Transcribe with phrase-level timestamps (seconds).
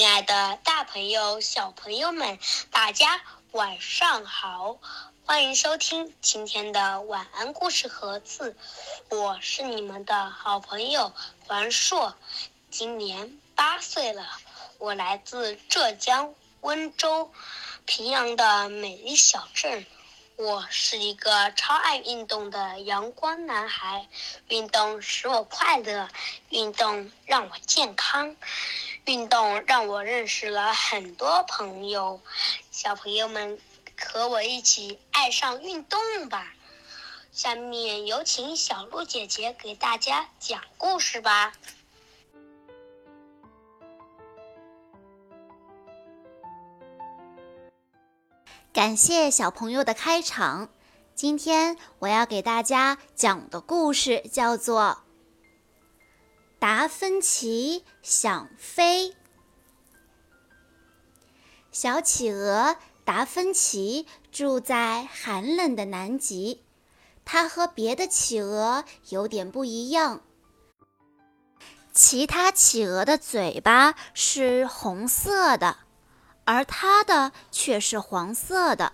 [0.00, 2.38] 亲爱的，大朋友、小朋友们，
[2.70, 3.20] 大家
[3.50, 4.78] 晚上好！
[5.26, 8.56] 欢迎收听今天的晚安故事盒子，
[9.10, 11.12] 我是你们的好朋友
[11.48, 12.14] 王硕，
[12.70, 14.26] 今年八岁了，
[14.78, 17.30] 我来自浙江温州
[17.84, 19.84] 平阳的美丽小镇。
[20.40, 24.08] 我是一个超爱运动的阳光男孩，
[24.48, 26.08] 运动使我快乐，
[26.48, 28.34] 运动让我健康，
[29.04, 32.22] 运动让我认识了很多朋友。
[32.70, 33.58] 小朋友们，
[34.00, 36.54] 和我一起爱上运动吧！
[37.34, 41.52] 下面有请小鹿姐姐给大家讲故事吧。
[48.80, 50.70] 感谢小朋友的开场。
[51.14, 55.02] 今天我要给大家讲的故事叫做
[56.58, 59.10] 《达芬奇想飞》。
[61.70, 66.62] 小企鹅达芬奇住在寒冷的南极，
[67.26, 70.22] 它和别的企鹅有点不一样。
[71.92, 75.76] 其他企鹅的嘴巴是红色的。
[76.44, 78.92] 而它的却是黄色的。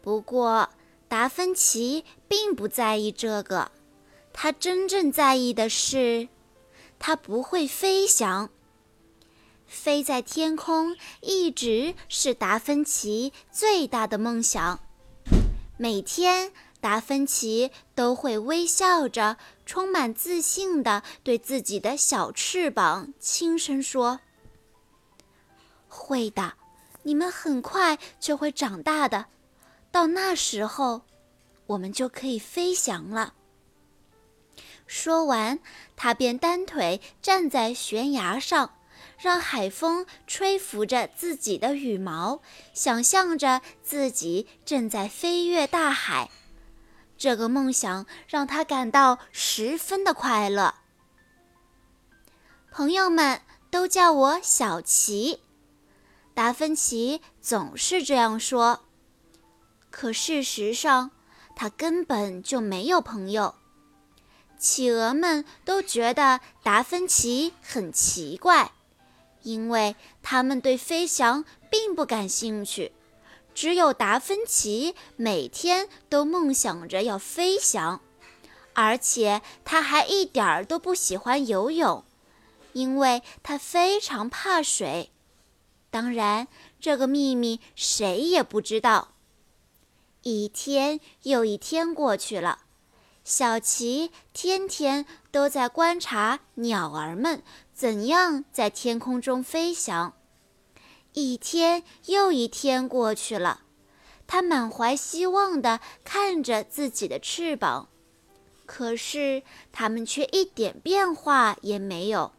[0.00, 0.70] 不过，
[1.08, 3.70] 达芬奇并不在意这个，
[4.32, 6.28] 他真正在意的是，
[6.98, 8.50] 他不会飞翔。
[9.66, 14.80] 飞在天空一直是达芬奇最大的梦想。
[15.76, 24.20] 每天，达芬奇都会微笑着、充满自信地对自己的小翅膀轻声说。
[25.94, 26.54] 会的，
[27.04, 29.26] 你们很快就会长大的，
[29.92, 31.02] 到那时候，
[31.66, 33.34] 我们就可以飞翔了。
[34.86, 35.60] 说完，
[35.96, 38.74] 他便单腿站在悬崖上，
[39.16, 42.42] 让海风吹拂着自己的羽毛，
[42.74, 46.30] 想象着自己正在飞越大海。
[47.16, 50.74] 这个梦想让他感到十分的快乐。
[52.70, 55.40] 朋友们都叫我小琪。
[56.34, 58.80] 达芬奇总是这样说，
[59.88, 61.12] 可事实上，
[61.54, 63.54] 他根本就没有朋友。
[64.58, 68.72] 企鹅们都觉得达芬奇很奇怪，
[69.42, 72.92] 因为他们对飞翔并不感兴趣。
[73.54, 78.00] 只有达芬奇每天都梦想着要飞翔，
[78.72, 82.02] 而且他还一点儿都不喜欢游泳，
[82.72, 85.12] 因为他非常怕水。
[85.94, 86.48] 当然，
[86.80, 89.12] 这个秘密谁也不知道。
[90.22, 92.62] 一天又一天过去了，
[93.22, 100.14] 小琪天天都在观察鸟儿们怎样在天空中飞翔。
[101.12, 103.62] 一天又一天过去了，
[104.26, 107.88] 他满怀希望地看着自己的翅膀，
[108.66, 112.32] 可是它们却一点变化也没有。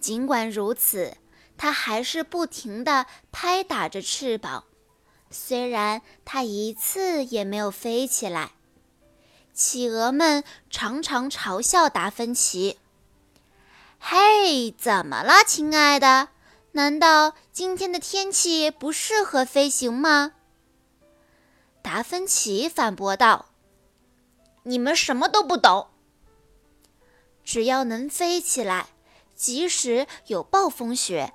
[0.00, 1.16] 尽管如此。
[1.62, 4.64] 它还是不停地拍打着翅膀，
[5.30, 8.50] 虽然它一次也没有飞起来。
[9.54, 12.80] 企鹅们常常嘲笑达芬奇
[14.00, 16.30] ：“嘿，怎么了，亲爱的？
[16.72, 20.32] 难道今天的天气不适合飞行吗？”
[21.80, 23.46] 达芬奇反驳道
[24.64, 25.86] ：“你们什么都不懂。
[27.44, 28.88] 只要能飞起来，
[29.36, 31.32] 即使有暴风雪。”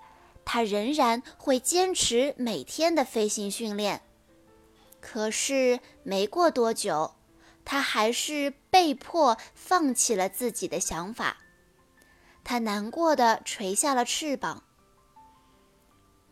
[0.49, 4.01] 他仍然会坚持每天的飞行训练，
[5.01, 7.15] 可是没过多久，
[7.65, 11.35] 他还是被迫放弃了自己的想法。
[12.45, 14.63] 他难过的垂下了翅膀。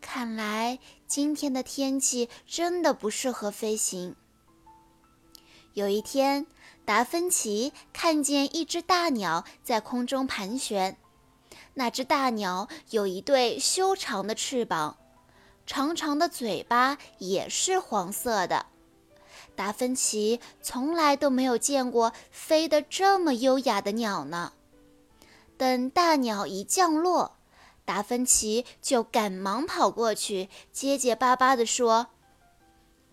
[0.00, 4.16] 看来今天的天气真的不适合飞行。
[5.74, 6.46] 有一天，
[6.86, 10.96] 达芬奇看见一只大鸟在空中盘旋。
[11.78, 14.96] 那只大鸟有一对修长的翅膀，
[15.66, 18.64] 长长的嘴巴也是黄色的。
[19.54, 24.54] 达芬奇从来都没有见过飞得这么优雅的鸟呢。
[25.58, 27.36] 等大鸟一降落，
[27.84, 32.06] 达芬奇就赶忙跑过去，结结巴巴地说：“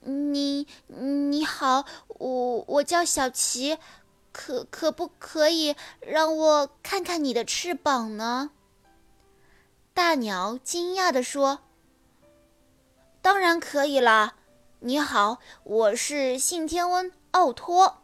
[0.04, 3.78] 你你好，我我叫小琪。”
[4.34, 8.52] 可可不可以让我看看你的翅膀呢？
[9.94, 11.60] 大鸟惊讶地说
[13.22, 14.36] ：“当然可以啦！
[14.80, 18.00] 你好，我是信天翁奥托。”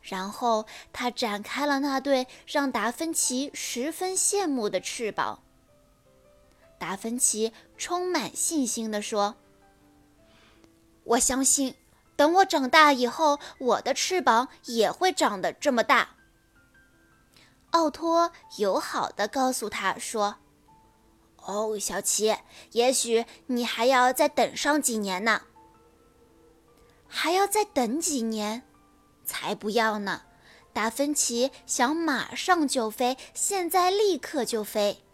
[0.00, 5.42] 然后他展开了那对让达芬奇十分羡慕的翅膀。
[6.78, 9.36] 达芬奇充满信心地说
[11.04, 11.74] ：“我相信，
[12.16, 16.16] 等我长大以后，我的翅膀也会长得这么大。”
[17.70, 20.36] 奥托友好的告诉他说
[21.44, 22.36] ：“哦，小奇，
[22.72, 25.42] 也许你还要再等上几年呢。
[27.08, 28.62] 还要再等几年？
[29.24, 30.22] 才不要呢！
[30.72, 35.04] 达芬奇想马上就飞，现在立刻就飞。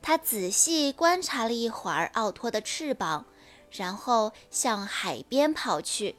[0.00, 3.26] 他仔细观察了一会儿奥托的翅膀，
[3.70, 6.16] 然后向海边跑去。”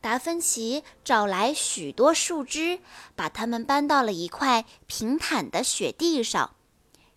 [0.00, 2.80] 达芬奇找来许多树枝，
[3.14, 6.54] 把它们搬到了一块平坦的雪地上。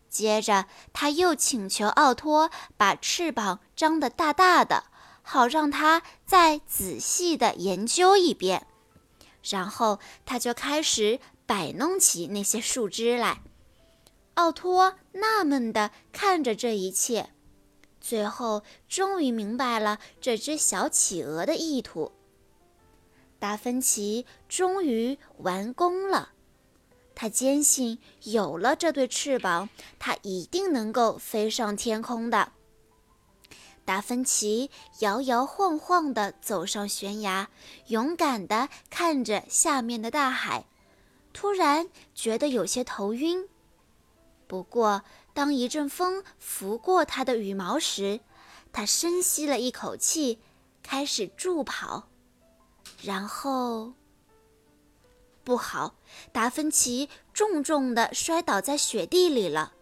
[0.10, 4.84] 接着，他又请求奥托把翅膀张得大大的，
[5.22, 8.68] 好让他再仔细地研究一遍。
[9.42, 13.42] 然后，他就开始摆弄起那些树枝来。
[14.36, 17.30] 奥托纳闷地看着这一切，
[18.04, 22.12] 最后终于明白了这只小企鹅的意图。
[23.40, 26.34] 达芬奇终于完工了，
[27.16, 32.52] 他坚信有了这对翅膀，他一定能够飞上天空的。
[33.86, 34.70] 达芬奇
[35.00, 37.50] 摇摇晃晃地走上悬崖，
[37.88, 40.66] 勇敢地看着下面的大海，
[41.34, 43.48] 突然觉得有些头晕。
[44.48, 48.20] 不过，当一阵风拂过他的羽毛时，
[48.72, 50.40] 他深吸了一口气，
[50.82, 52.10] 开始助跑。
[53.02, 53.94] 然后，
[55.44, 55.96] 不好，
[56.32, 59.74] 达芬奇重重地摔倒在雪地里了。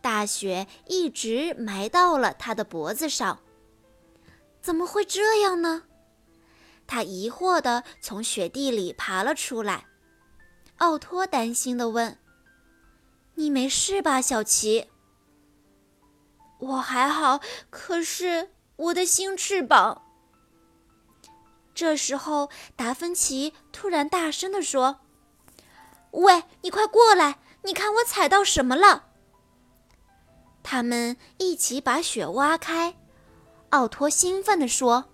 [0.00, 3.40] 大雪一直埋到了他的脖子上。
[4.62, 5.82] 怎么会这样呢？
[6.86, 9.86] 他疑惑地从雪地里爬了出来。
[10.76, 12.18] 奥托担心地问
[13.34, 14.88] ：“你没事吧，小奇
[16.60, 17.40] ？”“我还好，
[17.70, 20.02] 可是我的新翅膀……”
[21.74, 25.00] 这时候，达芬奇突然大声地说
[26.12, 27.38] ：“喂，你快过来！
[27.62, 29.06] 你看我踩到什么了？”
[30.62, 32.96] 他们一起把雪挖开。
[33.70, 35.06] 奥托兴奋地说：“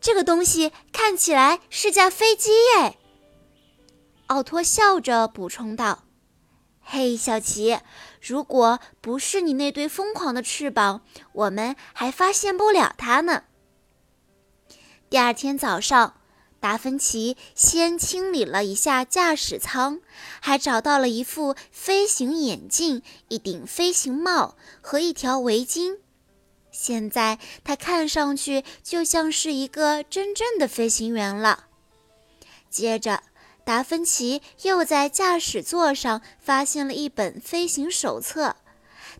[0.00, 2.96] 这个东西看起来是架飞机耶！”
[4.28, 6.04] 奥托笑着补充道
[6.92, 7.78] ：“嘿，小奇，
[8.20, 13.44] 如果不是你那对疯狂的翅膀，我们还发现不了它呢。”
[15.08, 16.14] 第二天早上，
[16.58, 20.00] 达芬奇先清理了一下驾驶舱，
[20.40, 25.98] 还找到了一副飞行眼镜、一顶飞行帽和一条围巾。
[26.72, 31.66] 现在他看上去就像是一个真正的飞行员了。
[32.68, 33.22] 接着，
[33.70, 38.56] 达芬奇又在驾驶座上发现了一本飞行手册，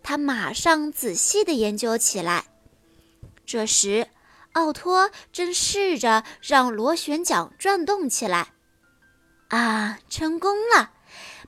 [0.02, 2.47] 他马上仔细地研究起来。
[3.47, 4.08] 这时，
[4.55, 8.49] 奥托正试着让螺旋桨转动起来，
[9.50, 10.94] 啊，成功了！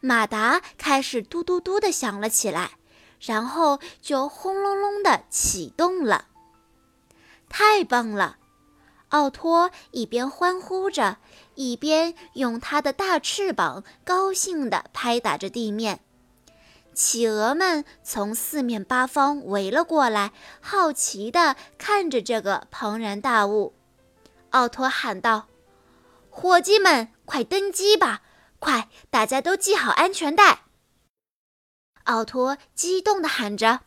[0.01, 2.71] 马达开始嘟嘟嘟地响了起来，
[3.19, 6.27] 然后就轰隆隆地启动了。
[7.49, 8.37] 太棒了！
[9.13, 11.19] 奥托一边欢呼着，
[11.55, 16.01] 一边用他的大翅膀高兴地拍打着地面。
[16.95, 23.75] 企鹅们从四面八方围了过来，好奇地看着这个庞然大物。
[24.51, 25.47] 奥托喊道
[26.31, 28.23] ：“伙计们，快登机吧！
[28.59, 30.61] 快，大家都系好安全带！”
[32.05, 33.81] 奥托激动地喊着：“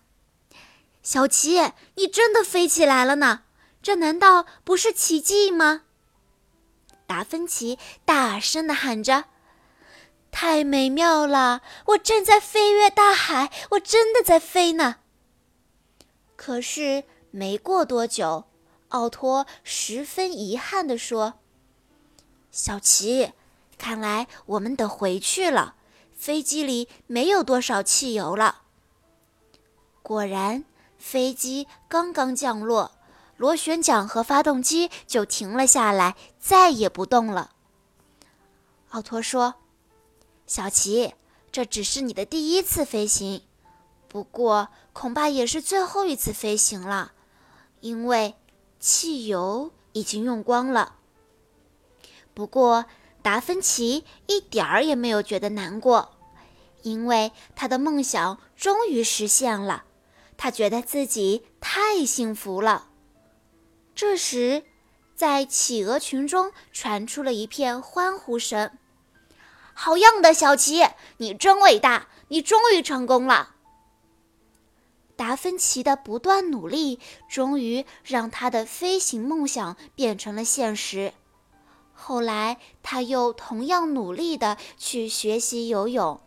[1.01, 3.44] 小奇，你真的飞起来了呢！
[3.85, 5.83] 这难道不是奇迹吗？”
[7.05, 9.25] 达芬奇大声地喊着。
[10.31, 11.61] 太美妙了！
[11.89, 14.95] 我正在飞越大海，我真的在飞呢。
[16.35, 18.45] 可是没过多久，
[18.89, 21.35] 奥托十分遗憾地说
[22.49, 23.33] ：“小奇，
[23.77, 25.75] 看来我们得回去了。
[26.15, 28.63] 飞机里没有多少汽油了。”
[30.01, 30.65] 果然，
[30.97, 32.94] 飞机刚刚降落，
[33.37, 37.51] 螺旋桨和发动机就停了下来，再也不动了。
[38.89, 39.55] 奥托说。
[40.47, 41.15] 小奇，
[41.51, 43.41] 这只是你的第一次飞行，
[44.07, 47.13] 不过恐怕也是最后一次飞行了，
[47.79, 48.35] 因为
[48.79, 50.97] 汽油已经用光了。
[52.35, 52.85] 不过
[53.23, 56.11] 达芬奇一点儿也没有觉得难过，
[56.83, 59.85] 因为他的梦想终于实现了，
[60.37, 62.89] 他觉得自己太幸福了。
[63.95, 64.63] 这时，
[65.15, 68.71] 在企鹅群中传出了一片欢呼声。
[69.73, 70.85] 好样的，小奇，
[71.17, 72.07] 你真伟大！
[72.27, 73.55] 你终于成功了。
[75.15, 76.99] 达芬奇的不断努力，
[77.29, 81.13] 终于让他的飞行梦想变成了现实。
[81.93, 86.19] 后来，他又同样努力地去学习游泳。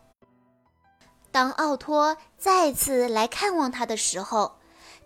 [1.31, 4.58] 当奥托再次来看望他的时候，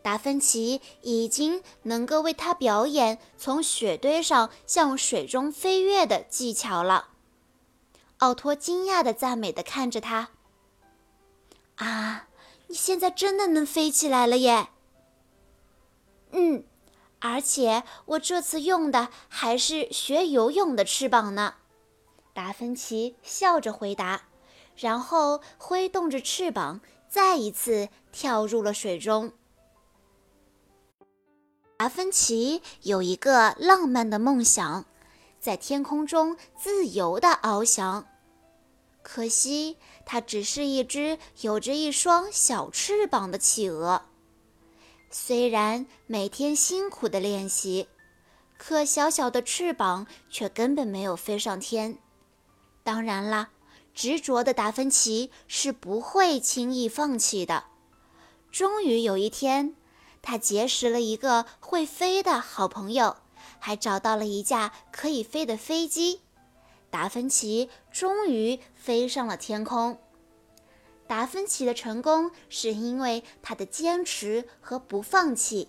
[0.02, 7.09] 达芬奇已经能够为他表演从雪堆上向水中飞跃的技巧了。
[8.18, 10.30] 奥托惊讶地赞美地看着他
[11.76, 12.28] ：“啊，
[12.66, 14.68] 你现在真的能飞起来了耶
[16.32, 16.64] ！”“嗯，
[17.21, 21.54] 而且我这次用的还是学游泳的翅膀呢。”
[22.35, 24.23] 达芬奇笑着回答，
[24.75, 29.32] 然后挥动着翅膀，再一次跳入了水中。
[31.82, 34.84] 达芬奇有一个浪漫的梦想，
[35.40, 38.06] 在天空中自由地翱翔。
[39.02, 44.02] 可惜，它只是一只有着一双小翅膀的企鹅。
[45.10, 47.88] 虽然每天辛苦地练习，
[48.56, 51.98] 可小小的翅膀却根本没有飞上天。
[52.84, 53.50] 当然啦，
[53.92, 57.64] 执着的达芬奇是不会轻易放弃的。
[58.52, 59.74] 终于有一天。
[60.22, 63.16] 他结识了一个会飞的好朋友，
[63.58, 66.20] 还找到了一架可以飞的飞机。
[66.88, 69.98] 达芬奇终于飞上了天空。
[71.06, 75.68] 达芬奇的成功是因为他的坚持和不放弃。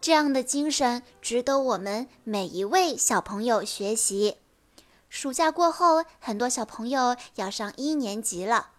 [0.00, 4.36] 这样的精神值得我们每一位小朋友学习。
[5.08, 8.72] 暑假过后，很多小朋友要上一年级了。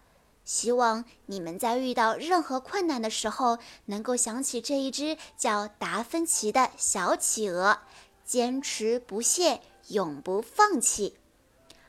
[0.48, 7.80] 希望你们在遇到任何困难的时候，能够想起这一只叫达芬奇的小企鹅，
[8.24, 11.18] 坚持不懈，永不放弃。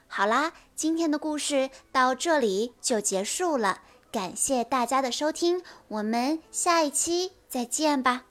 [0.08, 8.27] 好啦，今天的故事到这里就结束了，感谢大家的收听，我们下一期再见吧。